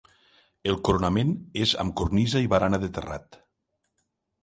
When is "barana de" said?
2.57-2.93